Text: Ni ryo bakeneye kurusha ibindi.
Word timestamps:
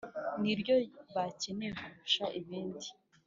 Ni 0.41 0.53
ryo 0.59 0.75
bakeneye 1.13 1.71
kurusha 1.79 2.25
ibindi. 2.39 2.87